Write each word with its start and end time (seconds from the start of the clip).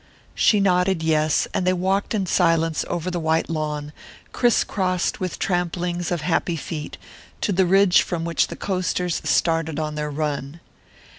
She 0.33 0.59
nodded 0.59 1.03
"yes," 1.03 1.47
and 1.53 1.63
they 1.63 1.73
walked 1.73 2.15
in 2.15 2.25
silence 2.25 2.83
over 2.89 3.11
the 3.11 3.19
white 3.19 3.51
lawn, 3.51 3.93
criss 4.31 4.63
crossed 4.63 5.19
with 5.19 5.37
tramplings 5.37 6.09
of 6.09 6.21
happy 6.21 6.55
feet, 6.55 6.97
to 7.41 7.51
the 7.51 7.67
ridge 7.67 8.01
from 8.01 8.25
which 8.25 8.47
the 8.47 8.55
coasters 8.55 9.21
started 9.23 9.77
on 9.77 9.93
their 9.93 10.09
run. 10.09 10.59